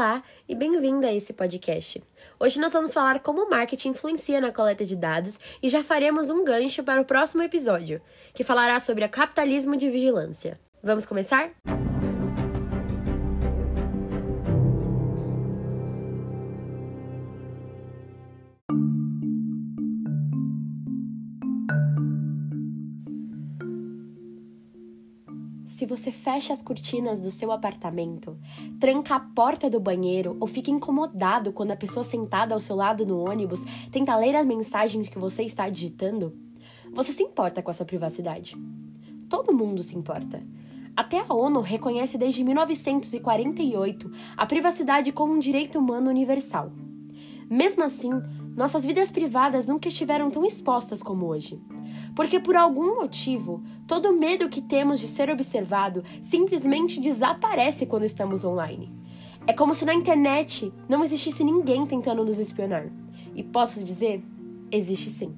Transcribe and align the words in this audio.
Olá 0.00 0.22
e 0.48 0.54
bem-vinda 0.54 1.08
a 1.08 1.12
esse 1.12 1.30
podcast. 1.30 2.02
Hoje 2.38 2.58
nós 2.58 2.72
vamos 2.72 2.90
falar 2.90 3.20
como 3.20 3.42
o 3.42 3.50
marketing 3.50 3.90
influencia 3.90 4.40
na 4.40 4.50
coleta 4.50 4.82
de 4.82 4.96
dados 4.96 5.38
e 5.62 5.68
já 5.68 5.84
faremos 5.84 6.30
um 6.30 6.42
gancho 6.42 6.82
para 6.82 7.02
o 7.02 7.04
próximo 7.04 7.42
episódio, 7.42 8.00
que 8.32 8.42
falará 8.42 8.80
sobre 8.80 9.04
capitalismo 9.08 9.76
de 9.76 9.90
vigilância. 9.90 10.58
Vamos 10.82 11.04
começar? 11.04 11.50
Se 25.80 25.86
você 25.86 26.12
fecha 26.12 26.52
as 26.52 26.60
cortinas 26.60 27.22
do 27.22 27.30
seu 27.30 27.50
apartamento, 27.50 28.36
tranca 28.78 29.14
a 29.14 29.20
porta 29.20 29.70
do 29.70 29.80
banheiro 29.80 30.36
ou 30.38 30.46
fica 30.46 30.70
incomodado 30.70 31.54
quando 31.54 31.70
a 31.70 31.76
pessoa 31.76 32.04
sentada 32.04 32.52
ao 32.52 32.60
seu 32.60 32.76
lado 32.76 33.06
no 33.06 33.18
ônibus 33.18 33.64
tenta 33.90 34.14
ler 34.14 34.36
as 34.36 34.46
mensagens 34.46 35.08
que 35.08 35.18
você 35.18 35.42
está 35.42 35.70
digitando, 35.70 36.36
você 36.92 37.12
se 37.12 37.22
importa 37.22 37.62
com 37.62 37.70
a 37.70 37.72
sua 37.72 37.86
privacidade. 37.86 38.58
Todo 39.26 39.54
mundo 39.54 39.82
se 39.82 39.96
importa. 39.96 40.46
Até 40.94 41.24
a 41.26 41.32
ONU 41.32 41.62
reconhece 41.62 42.18
desde 42.18 42.44
1948 42.44 44.12
a 44.36 44.44
privacidade 44.44 45.12
como 45.12 45.32
um 45.32 45.38
direito 45.38 45.78
humano 45.78 46.10
universal. 46.10 46.70
Mesmo 47.48 47.84
assim, 47.84 48.10
nossas 48.56 48.84
vidas 48.84 49.10
privadas 49.10 49.66
nunca 49.66 49.88
estiveram 49.88 50.30
tão 50.30 50.44
expostas 50.44 51.02
como 51.02 51.26
hoje. 51.26 51.60
Porque 52.14 52.40
por 52.40 52.56
algum 52.56 52.96
motivo, 52.96 53.62
todo 53.86 54.12
medo 54.12 54.48
que 54.48 54.60
temos 54.60 55.00
de 55.00 55.06
ser 55.06 55.30
observado 55.30 56.04
simplesmente 56.20 57.00
desaparece 57.00 57.86
quando 57.86 58.04
estamos 58.04 58.44
online. 58.44 58.92
É 59.46 59.52
como 59.52 59.74
se 59.74 59.84
na 59.84 59.94
internet 59.94 60.72
não 60.88 61.02
existisse 61.02 61.42
ninguém 61.42 61.86
tentando 61.86 62.24
nos 62.24 62.38
espionar. 62.38 62.90
E 63.34 63.42
posso 63.42 63.82
dizer, 63.82 64.22
existe 64.70 65.08
sim. 65.10 65.34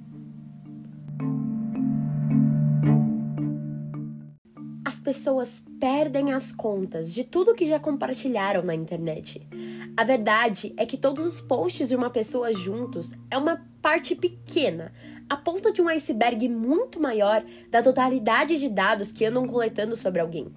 As 4.84 4.98
pessoas 4.98 5.64
perdem 5.78 6.32
as 6.32 6.52
contas 6.52 7.12
de 7.12 7.24
tudo 7.24 7.54
que 7.54 7.66
já 7.66 7.78
compartilharam 7.78 8.62
na 8.62 8.74
internet. 8.74 9.46
A 9.94 10.04
verdade 10.04 10.72
é 10.78 10.86
que 10.86 10.96
todos 10.96 11.26
os 11.26 11.40
posts 11.42 11.88
de 11.88 11.96
uma 11.96 12.08
pessoa 12.08 12.52
juntos 12.54 13.12
é 13.30 13.36
uma 13.36 13.62
parte 13.82 14.14
pequena, 14.14 14.90
a 15.28 15.36
ponta 15.36 15.70
de 15.70 15.82
um 15.82 15.88
iceberg 15.88 16.48
muito 16.48 16.98
maior 16.98 17.44
da 17.70 17.82
totalidade 17.82 18.58
de 18.58 18.70
dados 18.70 19.12
que 19.12 19.24
andam 19.24 19.46
coletando 19.46 19.94
sobre 19.94 20.20
alguém. 20.20 20.50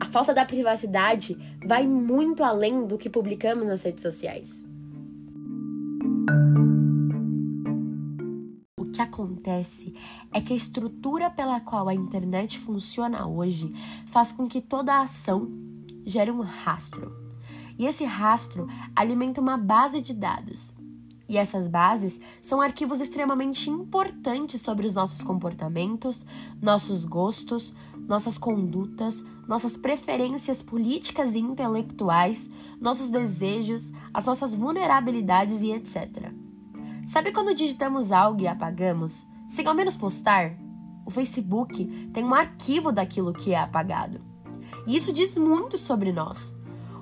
A 0.00 0.06
falta 0.06 0.32
da 0.32 0.46
privacidade 0.46 1.36
vai 1.62 1.86
muito 1.86 2.42
além 2.42 2.86
do 2.86 2.96
que 2.96 3.10
publicamos 3.10 3.66
nas 3.66 3.82
redes 3.82 4.02
sociais. 4.02 4.64
O 8.78 8.86
que 8.86 9.02
acontece 9.02 9.94
é 10.32 10.40
que 10.40 10.54
a 10.54 10.56
estrutura 10.56 11.28
pela 11.28 11.60
qual 11.60 11.86
a 11.86 11.94
internet 11.94 12.58
funciona 12.58 13.28
hoje 13.28 13.70
faz 14.06 14.32
com 14.32 14.48
que 14.48 14.62
toda 14.62 14.94
a 14.94 15.02
ação 15.02 15.52
gere 16.06 16.30
um 16.30 16.40
rastro. 16.40 17.29
E 17.80 17.86
esse 17.86 18.04
rastro 18.04 18.68
alimenta 18.94 19.40
uma 19.40 19.56
base 19.56 20.02
de 20.02 20.12
dados 20.12 20.74
e 21.26 21.38
essas 21.38 21.66
bases 21.66 22.20
são 22.42 22.60
arquivos 22.60 23.00
extremamente 23.00 23.70
importantes 23.70 24.60
sobre 24.60 24.86
os 24.86 24.94
nossos 24.94 25.22
comportamentos, 25.22 26.26
nossos 26.60 27.06
gostos, 27.06 27.72
nossas 28.06 28.36
condutas, 28.36 29.24
nossas 29.48 29.78
preferências 29.78 30.60
políticas 30.60 31.34
e 31.34 31.38
intelectuais, 31.38 32.50
nossos 32.78 33.08
desejos, 33.08 33.92
as 34.12 34.26
nossas 34.26 34.54
vulnerabilidades 34.54 35.62
e 35.62 35.70
etc. 35.70 36.34
Sabe 37.06 37.32
quando 37.32 37.54
digitamos 37.54 38.12
algo 38.12 38.42
e 38.42 38.46
apagamos? 38.46 39.26
Sem 39.48 39.66
ao 39.66 39.74
menos 39.74 39.96
postar? 39.96 40.54
O 41.06 41.10
Facebook 41.10 41.86
tem 42.12 42.24
um 42.24 42.34
arquivo 42.34 42.92
daquilo 42.92 43.32
que 43.32 43.54
é 43.54 43.58
apagado. 43.58 44.20
E 44.86 44.96
isso 44.96 45.14
diz 45.14 45.38
muito 45.38 45.78
sobre 45.78 46.12
nós, 46.12 46.54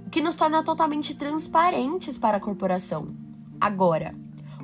o 0.09 0.11
que 0.11 0.23
nos 0.23 0.37
torna 0.37 0.63
totalmente 0.63 1.15
transparentes 1.15 2.17
para 2.17 2.39
a 2.39 2.41
corporação. 2.41 3.09
Agora, 3.61 4.15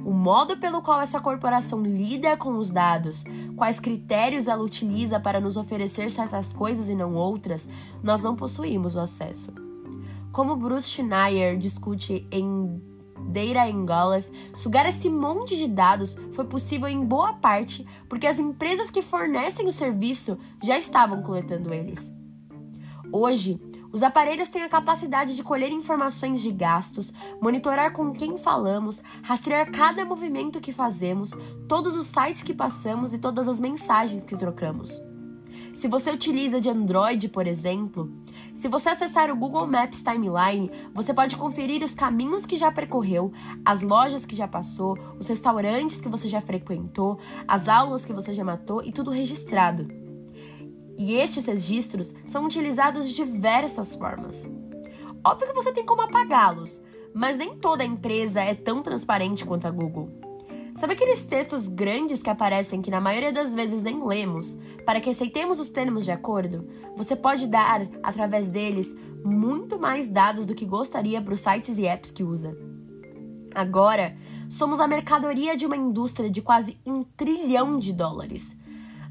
o 0.03 0.11
modo 0.11 0.57
pelo 0.57 0.81
qual 0.81 1.03
essa 1.03 1.21
corporação 1.21 1.83
lida 1.83 2.35
com 2.35 2.57
os 2.57 2.71
dados, 2.71 3.25
quais 3.55 3.79
critérios 3.79 4.49
ela 4.49 4.63
utiliza 4.63 5.21
para 5.21 5.43
nos 5.43 5.59
oferecer 5.59 6.11
certas 6.11 6.55
coisas 6.55 6.89
e 6.89 6.95
não 6.95 7.15
outras, 7.15 7.69
nós 8.03 8.23
não 8.23 8.35
possuímos 8.35 8.95
o 8.95 9.01
acesso. 9.01 9.53
Como 10.33 10.57
Bruce 10.57 10.89
Schneier 10.89 11.59
discute 11.59 12.27
em 12.31 12.81
Data 13.29 13.69
Engulf, 13.69 14.27
sugar 14.55 14.87
esse 14.87 15.11
monte 15.11 15.59
de 15.59 15.69
dados 15.69 16.17
foi 16.33 16.47
possível 16.47 16.89
em 16.89 17.05
boa 17.05 17.35
parte 17.35 17.87
porque 18.09 18.27
as 18.27 18.39
empresas 18.39 18.91
que 18.91 19.03
fornecem 19.03 19.67
o 19.67 19.71
serviço 19.71 20.39
já 20.63 20.79
estavam 20.79 21.21
coletando 21.21 21.75
eles. 21.75 22.15
Hoje, 23.13 23.61
os 23.95 24.03
aparelhos 24.03 24.49
têm 24.49 24.65
a 24.65 24.69
capacidade 24.69 25.37
de 25.37 25.43
colher 25.45 25.71
informações 25.71 26.41
de 26.41 26.51
gastos, 26.51 27.13
monitorar 27.41 27.93
com 27.93 28.11
quem 28.13 28.37
falamos, 28.37 29.01
rastrear 29.23 29.71
cada 29.71 30.05
movimento 30.05 30.61
que 30.61 30.73
fazemos, 30.73 31.31
todos 31.69 31.95
os 31.95 32.09
sites 32.09 32.43
que 32.43 32.53
passamos 32.53 33.13
e 33.13 33.19
todas 33.19 33.47
as 33.47 33.61
mensagens 33.61 34.25
que 34.25 34.37
trocamos. 34.37 35.01
Se 35.77 35.87
você 35.87 36.11
utiliza 36.11 36.61
de 36.61 36.69
Android, 36.69 37.29
por 37.29 37.47
exemplo, 37.47 38.13
se 38.57 38.67
você 38.67 38.89
acessar 38.89 39.31
o 39.31 39.37
Google 39.37 39.69
Maps 39.69 40.03
Timeline, 40.03 40.73
você 40.93 41.15
pode 41.15 41.37
conferir 41.37 41.81
os 41.85 41.95
caminhos 41.95 42.45
que 42.45 42.57
já 42.57 42.73
percorreu, 42.73 43.33
as 43.65 43.81
lojas 43.81 44.27
que 44.27 44.35
já 44.35 44.49
passou, 44.49 44.99
os 45.21 45.29
restaurantes 45.29 46.01
que 46.01 46.09
você 46.09 46.29
já 46.29 46.41
frequentou, 46.41 47.21
as 47.47 47.69
aulas 47.69 48.05
que 48.05 48.13
você 48.13 48.35
já 48.35 48.43
matou 48.43 48.83
e 48.83 48.91
tudo 48.91 49.13
registrado. 49.13 50.04
E 50.97 51.15
estes 51.15 51.47
registros 51.47 52.15
são 52.27 52.45
utilizados 52.45 53.09
de 53.09 53.15
diversas 53.15 53.97
formas. 53.97 54.49
Óbvio 55.25 55.49
que 55.49 55.55
você 55.55 55.73
tem 55.73 55.85
como 55.85 56.03
apagá-los, 56.03 56.81
mas 57.15 57.37
nem 57.37 57.57
toda 57.57 57.85
empresa 57.85 58.41
é 58.41 58.55
tão 58.55 58.83
transparente 58.83 59.45
quanto 59.45 59.67
a 59.67 59.71
Google. 59.71 60.09
Sabe 60.77 60.95
aqueles 60.95 61.25
textos 61.25 61.69
grandes 61.69 62.21
que 62.21 62.29
aparecem 62.29 62.83
que 62.83 62.91
na 62.91 63.01
maioria 63.01 63.33
das 63.33 63.55
vezes 63.55 63.81
nem 63.81 64.05
lemos, 64.05 64.59
para 64.85 65.01
que 65.01 65.11
aceitemos 65.11 65.61
os 65.61 65.69
termos 65.69 66.05
de 66.05 66.11
acordo? 66.11 66.69
Você 66.97 67.15
pode 67.15 67.47
dar, 67.47 67.87
através 68.03 68.51
deles, 68.51 68.93
muito 69.25 69.79
mais 69.79 70.09
dados 70.09 70.45
do 70.45 70.55
que 70.55 70.67
gostaria 70.67 71.23
para 71.23 71.35
os 71.35 71.41
sites 71.41 71.79
e 71.79 71.87
apps 71.87 72.11
que 72.11 72.25
usa. 72.25 72.57
Agora, 73.55 74.17
somos 74.49 74.81
a 74.81 74.89
mercadoria 74.89 75.57
de 75.57 75.65
uma 75.65 75.77
indústria 75.77 76.29
de 76.29 76.43
quase 76.43 76.77
um 76.85 77.05
trilhão 77.05 77.79
de 77.79 77.93
dólares 77.93 78.57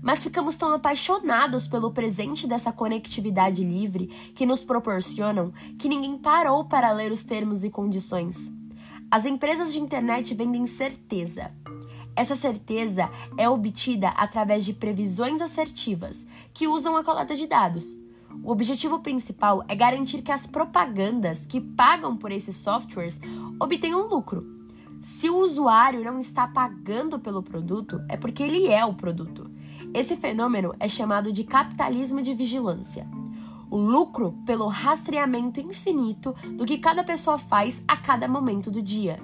mas 0.03 0.21
ficamos 0.21 0.57
tão 0.57 0.73
apaixonados 0.73 1.65
pelo 1.65 1.91
presente 1.91 2.45
dessa 2.45 2.73
conectividade 2.73 3.63
livre 3.63 4.07
que 4.35 4.45
nos 4.45 4.61
proporcionam 4.61 5.53
que 5.79 5.87
ninguém 5.87 6.17
parou 6.17 6.65
para 6.65 6.91
ler 6.91 7.09
os 7.09 7.23
termos 7.23 7.63
e 7.63 7.69
condições. 7.69 8.53
As 9.09 9.25
empresas 9.25 9.71
de 9.71 9.79
internet 9.79 10.35
vendem 10.35 10.67
certeza. 10.67 11.53
Essa 12.15 12.35
certeza 12.35 13.09
é 13.37 13.47
obtida 13.47 14.09
através 14.09 14.65
de 14.65 14.73
previsões 14.73 15.39
assertivas, 15.39 16.27
que 16.53 16.67
usam 16.67 16.97
a 16.97 17.03
coleta 17.03 17.33
de 17.35 17.47
dados. 17.47 17.97
O 18.43 18.51
objetivo 18.51 18.99
principal 18.99 19.63
é 19.67 19.75
garantir 19.75 20.21
que 20.21 20.31
as 20.31 20.45
propagandas 20.45 21.45
que 21.45 21.61
pagam 21.61 22.17
por 22.17 22.31
esses 22.31 22.57
softwares 22.57 23.21
obtenham 23.59 24.07
lucro. 24.07 24.45
Se 24.99 25.29
o 25.29 25.37
usuário 25.37 26.03
não 26.03 26.19
está 26.19 26.47
pagando 26.47 27.19
pelo 27.19 27.43
produto, 27.43 28.01
é 28.09 28.17
porque 28.17 28.43
ele 28.43 28.67
é 28.67 28.83
o 28.83 28.93
produto. 28.93 29.52
Esse 29.93 30.15
fenômeno 30.15 30.73
é 30.79 30.89
chamado 30.89 31.31
de 31.31 31.43
capitalismo 31.43 32.19
de 32.19 32.33
vigilância. 32.33 33.07
O 33.69 33.77
lucro 33.77 34.33
pelo 34.43 34.67
rastreamento 34.67 35.59
infinito 35.59 36.33
do 36.57 36.65
que 36.65 36.79
cada 36.79 37.03
pessoa 37.03 37.37
faz 37.37 37.83
a 37.87 37.95
cada 37.95 38.27
momento 38.27 38.71
do 38.71 38.81
dia, 38.81 39.19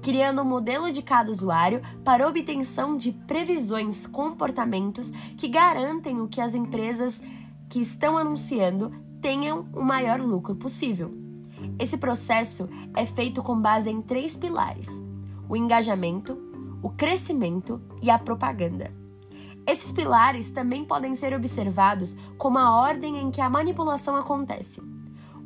criando 0.00 0.42
um 0.42 0.44
modelo 0.44 0.92
de 0.92 1.02
cada 1.02 1.30
usuário 1.30 1.82
para 2.04 2.28
obtenção 2.28 2.96
de 2.96 3.10
previsões, 3.10 4.06
comportamentos 4.06 5.10
que 5.36 5.48
garantem 5.48 6.20
o 6.20 6.28
que 6.28 6.40
as 6.40 6.54
empresas 6.54 7.20
que 7.68 7.80
estão 7.80 8.16
anunciando 8.16 8.92
tenham 9.20 9.66
o 9.72 9.82
maior 9.82 10.20
lucro 10.20 10.54
possível. 10.54 11.12
Esse 11.80 11.96
processo 11.96 12.68
é 12.94 13.04
feito 13.04 13.42
com 13.42 13.60
base 13.60 13.90
em 13.90 14.00
três 14.00 14.36
pilares: 14.36 14.88
o 15.48 15.56
engajamento, 15.56 16.38
o 16.80 16.90
crescimento 16.90 17.80
e 18.00 18.08
a 18.08 18.18
propaganda. 18.18 19.01
Esses 19.66 19.92
pilares 19.92 20.50
também 20.50 20.84
podem 20.84 21.14
ser 21.14 21.32
observados 21.34 22.16
como 22.36 22.58
a 22.58 22.70
ordem 22.72 23.18
em 23.18 23.30
que 23.30 23.40
a 23.40 23.48
manipulação 23.48 24.16
acontece. 24.16 24.82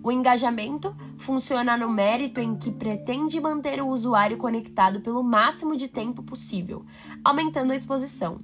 O 0.02 0.12
engajamento 0.12 0.94
funciona 1.18 1.76
no 1.76 1.88
mérito 1.88 2.40
em 2.40 2.54
que 2.54 2.70
pretende 2.70 3.40
manter 3.40 3.82
o 3.82 3.88
usuário 3.88 4.36
conectado 4.36 5.00
pelo 5.00 5.22
máximo 5.22 5.76
de 5.76 5.88
tempo 5.88 6.22
possível, 6.22 6.84
aumentando 7.24 7.72
a 7.72 7.76
exposição. 7.76 8.38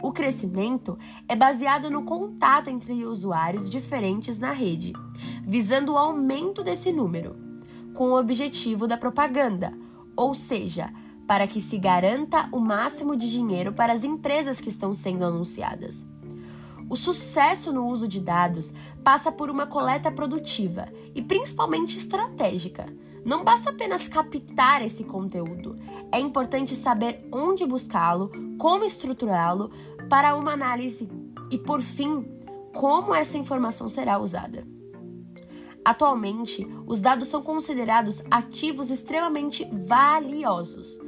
O 0.00 0.12
crescimento 0.12 0.96
é 1.26 1.34
baseado 1.34 1.90
no 1.90 2.04
contato 2.04 2.68
entre 2.70 3.04
usuários 3.04 3.68
diferentes 3.68 4.38
na 4.38 4.52
rede, 4.52 4.92
visando 5.44 5.94
o 5.94 5.98
aumento 5.98 6.62
desse 6.62 6.92
número. 6.92 7.34
com 7.94 8.10
o 8.10 8.16
objetivo 8.16 8.86
da 8.86 8.96
propaganda, 8.96 9.76
ou 10.14 10.32
seja, 10.32 10.92
para 11.28 11.46
que 11.46 11.60
se 11.60 11.76
garanta 11.76 12.48
o 12.50 12.58
máximo 12.58 13.14
de 13.14 13.30
dinheiro 13.30 13.70
para 13.70 13.92
as 13.92 14.02
empresas 14.02 14.62
que 14.62 14.70
estão 14.70 14.94
sendo 14.94 15.26
anunciadas. 15.26 16.08
O 16.88 16.96
sucesso 16.96 17.70
no 17.70 17.86
uso 17.86 18.08
de 18.08 18.18
dados 18.18 18.72
passa 19.04 19.30
por 19.30 19.50
uma 19.50 19.66
coleta 19.66 20.10
produtiva 20.10 20.88
e 21.14 21.20
principalmente 21.20 21.98
estratégica. 21.98 22.90
Não 23.26 23.44
basta 23.44 23.68
apenas 23.68 24.08
captar 24.08 24.82
esse 24.82 25.04
conteúdo, 25.04 25.76
é 26.10 26.18
importante 26.18 26.74
saber 26.74 27.28
onde 27.30 27.66
buscá-lo, 27.66 28.32
como 28.56 28.84
estruturá-lo 28.84 29.70
para 30.08 30.34
uma 30.34 30.52
análise 30.52 31.10
e, 31.50 31.58
por 31.58 31.82
fim, 31.82 32.24
como 32.74 33.14
essa 33.14 33.36
informação 33.36 33.86
será 33.90 34.18
usada. 34.18 34.66
Atualmente, 35.84 36.66
os 36.86 37.02
dados 37.02 37.28
são 37.28 37.42
considerados 37.42 38.22
ativos 38.30 38.88
extremamente 38.88 39.68
valiosos 39.70 40.98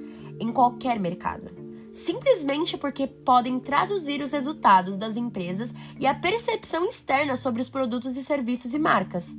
em 0.41 0.51
qualquer 0.53 0.99
mercado, 0.99 1.51
simplesmente 1.93 2.77
porque 2.77 3.07
podem 3.07 3.61
traduzir 3.61 4.23
os 4.23 4.33
resultados 4.33 4.97
das 4.97 5.17
empresas 5.17 5.73
e 5.99 6.07
a 6.07 6.15
percepção 6.15 6.85
externa 6.85 7.37
sobre 7.37 7.61
os 7.61 7.69
produtos 7.69 8.17
e 8.17 8.25
serviços 8.25 8.75
e 8.75 8.79
marcas. 8.79 9.37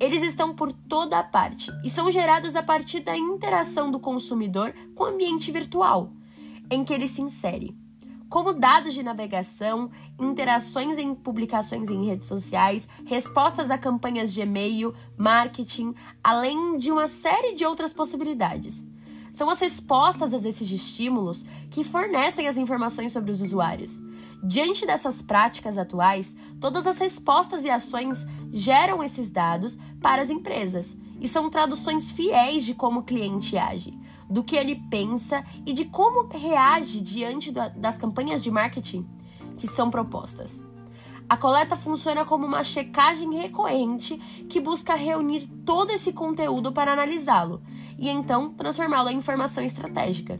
Eles 0.00 0.22
estão 0.22 0.54
por 0.54 0.72
toda 0.72 1.18
a 1.18 1.22
parte 1.22 1.70
e 1.84 1.88
são 1.88 2.10
gerados 2.10 2.56
a 2.56 2.62
partir 2.62 3.00
da 3.00 3.16
interação 3.16 3.90
do 3.90 4.00
consumidor 4.00 4.74
com 4.94 5.04
o 5.04 5.06
ambiente 5.06 5.52
virtual 5.52 6.12
em 6.70 6.82
que 6.82 6.92
ele 6.92 7.06
se 7.06 7.22
insere 7.22 7.74
como 8.34 8.52
dados 8.52 8.94
de 8.94 9.02
navegação, 9.04 9.92
interações 10.18 10.98
em 10.98 11.14
publicações 11.14 11.88
em 11.88 12.04
redes 12.04 12.26
sociais, 12.26 12.88
respostas 13.06 13.70
a 13.70 13.78
campanhas 13.78 14.32
de 14.32 14.40
e-mail, 14.40 14.92
marketing, 15.16 15.94
além 16.20 16.76
de 16.76 16.90
uma 16.90 17.06
série 17.06 17.54
de 17.54 17.64
outras 17.64 17.92
possibilidades. 17.92 18.84
São 19.34 19.50
as 19.50 19.58
respostas 19.58 20.32
a 20.32 20.48
esses 20.48 20.70
estímulos 20.70 21.44
que 21.68 21.82
fornecem 21.82 22.46
as 22.46 22.56
informações 22.56 23.12
sobre 23.12 23.32
os 23.32 23.40
usuários. 23.42 24.00
Diante 24.44 24.86
dessas 24.86 25.20
práticas 25.20 25.76
atuais, 25.76 26.36
todas 26.60 26.86
as 26.86 26.98
respostas 26.98 27.64
e 27.64 27.70
ações 27.70 28.24
geram 28.52 29.02
esses 29.02 29.32
dados 29.32 29.76
para 30.00 30.22
as 30.22 30.30
empresas 30.30 30.96
e 31.20 31.28
são 31.28 31.50
traduções 31.50 32.12
fiéis 32.12 32.64
de 32.64 32.74
como 32.74 33.00
o 33.00 33.02
cliente 33.02 33.58
age 33.58 33.98
do 34.30 34.44
que 34.44 34.54
ele 34.54 34.76
pensa 34.88 35.44
e 35.66 35.72
de 35.72 35.84
como 35.84 36.28
reage 36.28 37.00
diante 37.00 37.50
das 37.50 37.98
campanhas 37.98 38.42
de 38.42 38.50
marketing 38.50 39.04
que 39.58 39.66
são 39.66 39.90
propostas. 39.90 40.62
A 41.28 41.36
coleta 41.36 41.74
funciona 41.74 42.24
como 42.24 42.46
uma 42.46 42.62
checagem 42.62 43.34
recorrente 43.34 44.16
que 44.48 44.60
busca 44.60 44.94
reunir 44.94 45.46
todo 45.64 45.90
esse 45.90 46.12
conteúdo 46.12 46.72
para 46.72 46.92
analisá-lo 46.92 47.62
e 47.98 48.08
então 48.08 48.52
transformá-lo 48.52 49.08
em 49.08 49.16
informação 49.16 49.64
estratégica. 49.64 50.38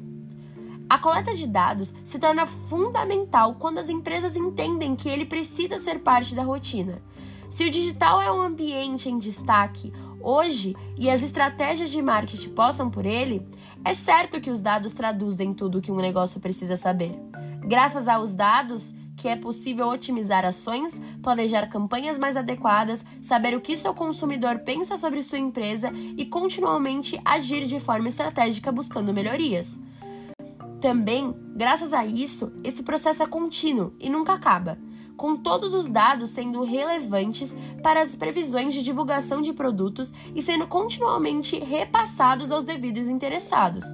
A 0.88 0.98
coleta 0.98 1.34
de 1.34 1.46
dados 1.46 1.94
se 2.04 2.18
torna 2.18 2.46
fundamental 2.46 3.54
quando 3.54 3.78
as 3.78 3.88
empresas 3.88 4.36
entendem 4.36 4.94
que 4.94 5.08
ele 5.08 5.24
precisa 5.24 5.78
ser 5.78 6.00
parte 6.00 6.34
da 6.34 6.42
rotina. 6.42 7.00
Se 7.48 7.64
o 7.64 7.70
digital 7.70 8.20
é 8.20 8.30
um 8.30 8.40
ambiente 8.40 9.08
em 9.08 9.18
destaque 9.18 9.92
hoje 10.20 10.76
e 10.96 11.08
as 11.08 11.22
estratégias 11.22 11.90
de 11.90 12.02
marketing 12.02 12.50
possam 12.50 12.90
por 12.90 13.06
ele, 13.06 13.46
é 13.84 13.94
certo 13.94 14.40
que 14.40 14.50
os 14.50 14.60
dados 14.60 14.92
traduzem 14.92 15.54
tudo 15.54 15.78
o 15.78 15.82
que 15.82 15.92
um 15.92 15.96
negócio 15.96 16.40
precisa 16.40 16.76
saber. 16.76 17.18
Graças 17.60 18.06
aos 18.08 18.34
dados, 18.34 18.94
que 19.16 19.28
é 19.28 19.36
possível 19.36 19.88
otimizar 19.88 20.44
ações, 20.44 21.00
planejar 21.22 21.66
campanhas 21.68 22.18
mais 22.18 22.36
adequadas, 22.36 23.04
saber 23.20 23.56
o 23.56 23.60
que 23.60 23.76
seu 23.76 23.94
consumidor 23.94 24.60
pensa 24.60 24.96
sobre 24.96 25.22
sua 25.22 25.38
empresa 25.38 25.90
e 26.16 26.24
continuamente 26.26 27.20
agir 27.24 27.66
de 27.66 27.78
forma 27.80 28.08
estratégica 28.08 28.72
buscando 28.72 29.12
melhorias. 29.12 29.78
Também, 30.80 31.34
graças 31.56 31.92
a 31.92 32.04
isso, 32.04 32.52
esse 32.62 32.82
processo 32.82 33.22
é 33.22 33.26
contínuo 33.26 33.94
e 33.98 34.10
nunca 34.10 34.34
acaba 34.34 34.78
com 35.16 35.36
todos 35.36 35.74
os 35.74 35.88
dados 35.88 36.30
sendo 36.30 36.62
relevantes 36.62 37.56
para 37.82 38.02
as 38.02 38.16
previsões 38.16 38.74
de 38.74 38.82
divulgação 38.82 39.40
de 39.40 39.52
produtos 39.52 40.12
e 40.34 40.42
sendo 40.42 40.66
continuamente 40.66 41.58
repassados 41.58 42.50
aos 42.50 42.64
devidos 42.64 43.08
interessados. 43.08 43.84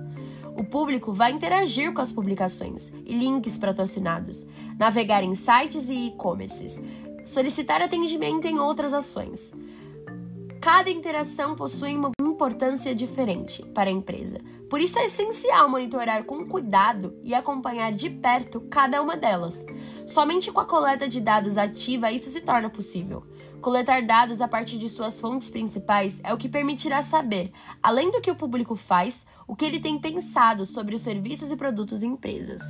O 0.60 0.64
público 0.64 1.10
vai 1.10 1.32
interagir 1.32 1.94
com 1.94 2.02
as 2.02 2.12
publicações 2.12 2.92
e 3.06 3.14
links 3.14 3.56
patrocinados, 3.56 4.46
navegar 4.78 5.24
em 5.24 5.34
sites 5.34 5.88
e 5.88 6.08
e-commerces, 6.08 6.78
solicitar 7.24 7.80
atendimento 7.80 8.46
em 8.46 8.58
outras 8.58 8.92
ações. 8.92 9.54
Cada 10.60 10.90
interação 10.90 11.56
possui 11.56 11.96
uma 11.96 12.10
importância 12.20 12.94
diferente 12.94 13.64
para 13.68 13.88
a 13.88 13.92
empresa. 13.92 14.36
Por 14.68 14.82
isso 14.82 14.98
é 14.98 15.06
essencial 15.06 15.66
monitorar 15.66 16.24
com 16.24 16.46
cuidado 16.46 17.18
e 17.24 17.32
acompanhar 17.32 17.92
de 17.92 18.10
perto 18.10 18.60
cada 18.60 19.00
uma 19.00 19.16
delas. 19.16 19.64
Somente 20.06 20.52
com 20.52 20.60
a 20.60 20.66
coleta 20.66 21.08
de 21.08 21.22
dados 21.22 21.56
ativa 21.56 22.12
isso 22.12 22.28
se 22.28 22.42
torna 22.42 22.68
possível. 22.68 23.22
Coletar 23.60 24.00
dados 24.06 24.40
a 24.40 24.48
partir 24.48 24.78
de 24.78 24.88
suas 24.88 25.20
fontes 25.20 25.50
principais 25.50 26.18
é 26.24 26.32
o 26.32 26.38
que 26.38 26.48
permitirá 26.48 27.02
saber, 27.02 27.52
além 27.82 28.10
do 28.10 28.20
que 28.20 28.30
o 28.30 28.34
público 28.34 28.74
faz, 28.74 29.26
o 29.46 29.54
que 29.54 29.66
ele 29.66 29.78
tem 29.78 29.98
pensado 29.98 30.64
sobre 30.64 30.94
os 30.94 31.02
serviços 31.02 31.50
e 31.50 31.56
produtos 31.56 32.00
de 32.00 32.06
empresas. 32.06 32.62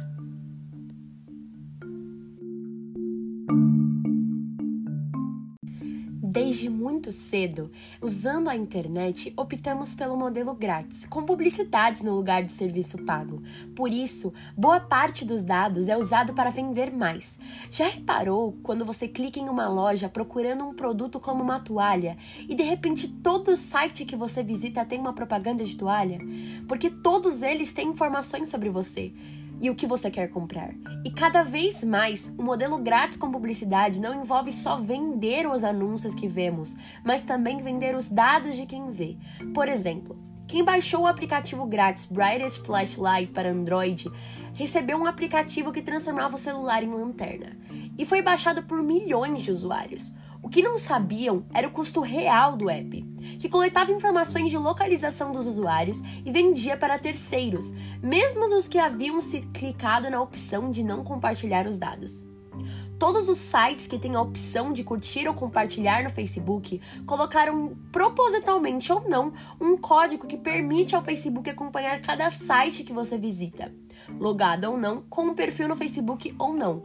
Desde 6.32 6.70
muito 6.70 7.10
cedo, 7.10 7.72
usando 8.00 8.46
a 8.46 8.54
internet, 8.54 9.32
optamos 9.36 9.96
pelo 9.96 10.16
modelo 10.16 10.54
grátis, 10.54 11.04
com 11.06 11.24
publicidades 11.24 12.02
no 12.02 12.14
lugar 12.14 12.44
de 12.44 12.52
serviço 12.52 12.98
pago. 12.98 13.42
Por 13.74 13.92
isso, 13.92 14.32
boa 14.56 14.78
parte 14.78 15.24
dos 15.24 15.42
dados 15.42 15.88
é 15.88 15.96
usado 15.96 16.32
para 16.32 16.48
vender 16.48 16.92
mais. 16.92 17.36
Já 17.68 17.88
reparou 17.88 18.56
quando 18.62 18.84
você 18.84 19.08
clica 19.08 19.40
em 19.40 19.48
uma 19.48 19.66
loja 19.68 20.08
procurando 20.08 20.64
um 20.64 20.72
produto 20.72 21.18
como 21.18 21.42
uma 21.42 21.58
toalha 21.58 22.16
e 22.48 22.54
de 22.54 22.62
repente 22.62 23.08
todo 23.08 23.56
site 23.56 24.04
que 24.04 24.14
você 24.14 24.40
visita 24.40 24.84
tem 24.84 25.00
uma 25.00 25.12
propaganda 25.12 25.64
de 25.64 25.74
toalha? 25.74 26.20
Porque 26.68 26.90
todos 26.90 27.42
eles 27.42 27.72
têm 27.72 27.88
informações 27.88 28.48
sobre 28.48 28.68
você 28.68 29.12
e 29.60 29.68
o 29.68 29.74
que 29.74 29.86
você 29.86 30.10
quer 30.10 30.28
comprar. 30.28 30.74
E 31.04 31.10
cada 31.10 31.42
vez 31.42 31.84
mais, 31.84 32.34
o 32.38 32.42
modelo 32.42 32.78
grátis 32.78 33.18
com 33.18 33.30
publicidade 33.30 34.00
não 34.00 34.14
envolve 34.14 34.52
só 34.52 34.76
vender 34.76 35.46
os 35.46 35.62
anúncios 35.62 36.14
que 36.14 36.26
vemos, 36.26 36.76
mas 37.04 37.22
também 37.22 37.58
vender 37.58 37.94
os 37.94 38.08
dados 38.08 38.56
de 38.56 38.64
quem 38.64 38.90
vê. 38.90 39.16
Por 39.54 39.68
exemplo, 39.68 40.18
quem 40.48 40.64
baixou 40.64 41.02
o 41.02 41.06
aplicativo 41.06 41.64
grátis 41.66 42.06
Brightest 42.06 42.64
Flashlight 42.66 43.32
para 43.32 43.50
Android 43.50 44.10
recebeu 44.54 44.98
um 44.98 45.06
aplicativo 45.06 45.72
que 45.72 45.82
transformava 45.82 46.34
o 46.34 46.38
celular 46.38 46.82
em 46.82 46.90
lanterna 46.90 47.56
e 47.96 48.04
foi 48.04 48.20
baixado 48.20 48.62
por 48.62 48.82
milhões 48.82 49.42
de 49.42 49.50
usuários. 49.52 50.12
O 50.50 50.52
que 50.52 50.62
não 50.62 50.76
sabiam 50.76 51.44
era 51.54 51.68
o 51.68 51.70
custo 51.70 52.00
real 52.00 52.56
do 52.56 52.68
app, 52.68 53.02
que 53.38 53.48
coletava 53.48 53.92
informações 53.92 54.50
de 54.50 54.58
localização 54.58 55.30
dos 55.30 55.46
usuários 55.46 56.02
e 56.26 56.32
vendia 56.32 56.76
para 56.76 56.98
terceiros, 56.98 57.72
mesmo 58.02 58.48
dos 58.48 58.66
que 58.66 58.76
haviam 58.76 59.20
se 59.20 59.42
clicado 59.54 60.10
na 60.10 60.20
opção 60.20 60.68
de 60.68 60.82
não 60.82 61.04
compartilhar 61.04 61.68
os 61.68 61.78
dados. 61.78 62.26
Todos 62.98 63.28
os 63.28 63.38
sites 63.38 63.86
que 63.86 63.96
têm 63.96 64.16
a 64.16 64.20
opção 64.20 64.72
de 64.72 64.82
curtir 64.82 65.28
ou 65.28 65.34
compartilhar 65.34 66.02
no 66.02 66.10
Facebook 66.10 66.80
colocaram 67.06 67.76
propositalmente 67.92 68.92
ou 68.92 69.08
não 69.08 69.32
um 69.60 69.76
código 69.76 70.26
que 70.26 70.36
permite 70.36 70.96
ao 70.96 71.04
Facebook 71.04 71.48
acompanhar 71.48 72.00
cada 72.00 72.28
site 72.28 72.82
que 72.82 72.92
você 72.92 73.16
visita 73.16 73.72
logado 74.18 74.64
ou 74.64 74.76
não, 74.76 75.02
com 75.08 75.26
um 75.26 75.34
perfil 75.34 75.68
no 75.68 75.76
Facebook 75.76 76.34
ou 76.38 76.52
não. 76.52 76.82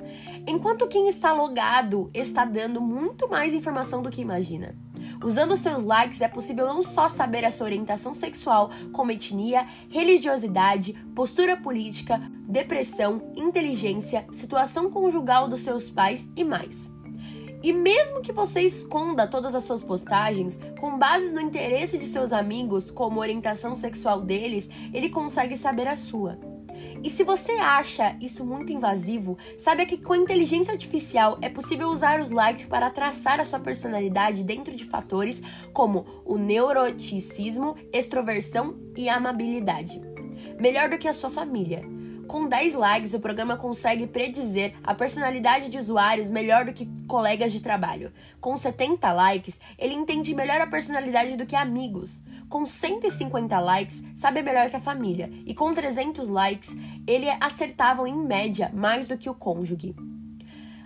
Enquanto 0.47 0.87
quem 0.87 1.07
está 1.07 1.33
logado 1.33 2.09
está 2.13 2.45
dando 2.45 2.81
muito 2.81 3.29
mais 3.29 3.53
informação 3.53 4.01
do 4.01 4.09
que 4.09 4.21
imagina. 4.21 4.75
Usando 5.23 5.55
seus 5.55 5.83
likes 5.83 6.21
é 6.21 6.27
possível 6.27 6.67
não 6.67 6.83
só 6.83 7.07
saber 7.07 7.45
a 7.45 7.51
sua 7.51 7.65
orientação 7.65 8.13
sexual, 8.13 8.69
como 8.91 9.11
etnia, 9.11 9.65
religiosidade, 9.89 10.93
postura 11.15 11.55
política, 11.55 12.21
depressão, 12.47 13.31
inteligência, 13.35 14.25
situação 14.31 14.89
conjugal 14.91 15.47
dos 15.47 15.61
seus 15.61 15.89
pais 15.89 16.29
e 16.35 16.43
mais. 16.43 16.91
E 17.63 17.73
mesmo 17.73 18.21
que 18.21 18.31
você 18.31 18.61
esconda 18.61 19.27
todas 19.27 19.55
as 19.55 19.63
suas 19.63 19.81
postagens, 19.81 20.59
com 20.79 20.99
base 20.99 21.31
no 21.31 21.41
interesse 21.41 21.97
de 21.97 22.05
seus 22.05 22.31
amigos, 22.31 22.91
como 22.91 23.19
orientação 23.19 23.73
sexual 23.73 24.21
deles, 24.21 24.69
ele 24.93 25.09
consegue 25.09 25.57
saber 25.57 25.87
a 25.87 25.95
sua. 25.95 26.37
E 27.05 27.09
se 27.11 27.23
você 27.23 27.51
acha 27.51 28.17
isso 28.19 28.43
muito 28.43 28.73
invasivo, 28.73 29.37
saiba 29.59 29.85
que 29.85 29.95
com 29.95 30.15
inteligência 30.15 30.71
artificial 30.71 31.37
é 31.39 31.47
possível 31.47 31.89
usar 31.89 32.19
os 32.19 32.31
likes 32.31 32.65
para 32.65 32.89
traçar 32.89 33.39
a 33.39 33.45
sua 33.45 33.59
personalidade 33.59 34.43
dentro 34.43 34.75
de 34.75 34.83
fatores 34.83 35.39
como 35.71 36.23
o 36.25 36.35
neuroticismo, 36.35 37.75
extroversão 37.93 38.75
e 38.97 39.07
amabilidade. 39.07 40.01
Melhor 40.59 40.89
do 40.89 40.97
que 40.97 41.07
a 41.07 41.13
sua 41.13 41.29
família. 41.29 41.83
Com 42.27 42.49
10 42.49 42.73
likes, 42.73 43.13
o 43.13 43.19
programa 43.19 43.55
consegue 43.55 44.07
predizer 44.07 44.73
a 44.83 44.95
personalidade 44.95 45.69
de 45.69 45.77
usuários 45.77 46.31
melhor 46.31 46.65
do 46.65 46.73
que 46.73 46.89
colegas 47.07 47.53
de 47.53 47.59
trabalho. 47.59 48.11
Com 48.41 48.57
70 48.57 49.13
likes, 49.13 49.59
ele 49.77 49.93
entende 49.93 50.33
melhor 50.33 50.59
a 50.59 50.65
personalidade 50.65 51.37
do 51.37 51.45
que 51.45 51.55
amigos. 51.55 52.19
Com 52.49 52.65
150 52.65 53.59
likes, 53.59 54.03
sabe 54.15 54.41
melhor 54.41 54.69
que 54.69 54.75
a 54.75 54.79
família. 54.79 55.29
E 55.45 55.53
com 55.53 55.73
300 55.73 56.29
likes, 56.29 56.77
ele 57.07 57.29
acertava 57.39 58.07
em 58.07 58.15
média 58.15 58.71
mais 58.73 59.07
do 59.07 59.17
que 59.17 59.29
o 59.29 59.33
cônjuge. 59.33 59.95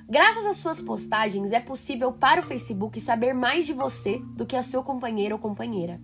Graças 0.09 0.45
às 0.45 0.57
suas 0.57 0.81
postagens, 0.81 1.51
é 1.51 1.59
possível 1.59 2.11
para 2.11 2.39
o 2.39 2.43
Facebook 2.43 2.99
saber 2.99 3.33
mais 3.33 3.65
de 3.65 3.73
você 3.73 4.19
do 4.35 4.45
que 4.45 4.55
a 4.55 4.63
seu 4.63 4.81
companheiro 4.81 5.35
ou 5.35 5.39
companheira. 5.39 6.01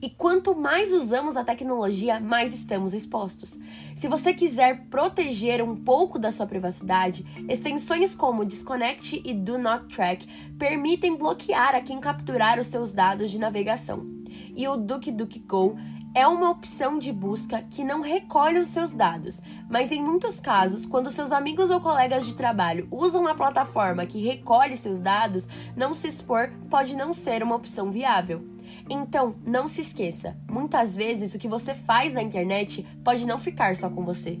E 0.00 0.10
quanto 0.10 0.56
mais 0.56 0.92
usamos 0.92 1.36
a 1.36 1.44
tecnologia, 1.44 2.18
mais 2.18 2.52
estamos 2.52 2.92
expostos. 2.92 3.58
Se 3.94 4.08
você 4.08 4.34
quiser 4.34 4.86
proteger 4.86 5.62
um 5.62 5.76
pouco 5.76 6.18
da 6.18 6.32
sua 6.32 6.46
privacidade, 6.46 7.24
extensões 7.48 8.14
como 8.14 8.44
Disconnect 8.44 9.22
e 9.24 9.32
Do 9.32 9.58
Not 9.58 9.94
Track 9.94 10.26
permitem 10.58 11.16
bloquear 11.16 11.74
a 11.74 11.80
quem 11.80 12.00
capturar 12.00 12.58
os 12.58 12.66
seus 12.66 12.92
dados 12.92 13.30
de 13.30 13.38
navegação. 13.38 14.15
E 14.56 14.66
o 14.66 14.76
DuckDuckGo 14.76 15.76
é 16.14 16.26
uma 16.26 16.50
opção 16.50 16.98
de 16.98 17.12
busca 17.12 17.62
que 17.70 17.84
não 17.84 18.00
recolhe 18.00 18.58
os 18.58 18.68
seus 18.68 18.94
dados, 18.94 19.42
mas 19.68 19.92
em 19.92 20.02
muitos 20.02 20.40
casos, 20.40 20.86
quando 20.86 21.10
seus 21.10 21.30
amigos 21.30 21.70
ou 21.70 21.78
colegas 21.78 22.24
de 22.24 22.34
trabalho 22.34 22.88
usam 22.90 23.20
uma 23.20 23.34
plataforma 23.34 24.06
que 24.06 24.24
recolhe 24.24 24.78
seus 24.78 24.98
dados, 24.98 25.46
não 25.76 25.92
se 25.92 26.08
expor 26.08 26.50
pode 26.70 26.96
não 26.96 27.12
ser 27.12 27.42
uma 27.42 27.54
opção 27.54 27.92
viável. 27.92 28.48
Então, 28.88 29.36
não 29.46 29.68
se 29.68 29.82
esqueça: 29.82 30.34
muitas 30.50 30.96
vezes 30.96 31.34
o 31.34 31.38
que 31.38 31.48
você 31.48 31.74
faz 31.74 32.14
na 32.14 32.22
internet 32.22 32.82
pode 33.04 33.26
não 33.26 33.38
ficar 33.38 33.76
só 33.76 33.90
com 33.90 34.02
você. 34.02 34.40